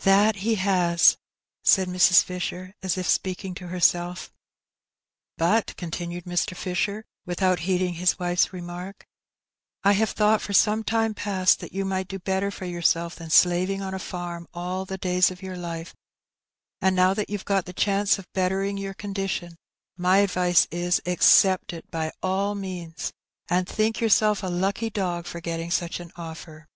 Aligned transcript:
'^ 0.00 0.02
That 0.02 0.36
he 0.42 0.56
has," 0.56 1.18
said 1.62 1.86
Mrs. 1.86 2.24
Fisher, 2.24 2.74
as 2.82 2.98
if 2.98 3.06
speaking 3.08 3.54
to 3.54 3.68
herself. 3.68 4.32
266 5.38 5.38
Her 5.38 5.46
Benny." 5.46 5.62
But,'' 5.66 5.76
continued 5.76 6.24
Mr. 6.24 6.56
Fisher, 6.56 7.04
without 7.24 7.60
heeding 7.60 7.94
his 7.94 8.18
wife's 8.18 8.52
remark, 8.52 9.06
"I 9.84 9.92
have 9.92 10.10
thought 10.10 10.42
for 10.42 10.52
some 10.52 10.82
time 10.82 11.14
past 11.14 11.60
that 11.60 11.72
you 11.72 11.84
might 11.84 12.08
do 12.08 12.18
better 12.18 12.50
for 12.50 12.64
yourself 12.64 13.14
than 13.14 13.30
slaving 13.30 13.80
on 13.82 13.94
a 13.94 14.00
farm 14.00 14.48
all 14.52 14.84
the 14.84 14.98
days 14.98 15.30
of 15.30 15.42
your 15.42 15.56
life; 15.56 15.94
and 16.80 16.96
now 16.96 17.14
that 17.14 17.30
you've 17.30 17.44
got 17.44 17.66
the 17.66 17.72
chance 17.72 18.18
of 18.18 18.26
bettering 18.32 18.78
your 18.78 18.94
condition, 18.94 19.54
my 19.96 20.16
advice 20.18 20.66
is, 20.72 21.00
accept 21.06 21.72
it 21.72 21.88
by 21.88 22.10
all 22.20 22.56
means, 22.56 23.12
and 23.48 23.68
think 23.68 24.00
yourself 24.00 24.42
a 24.42 24.48
lucky 24.48 24.90
dog 24.90 25.24
for 25.24 25.40
getting 25.40 25.70
such 25.70 26.00
an 26.00 26.10
offer." 26.16 26.66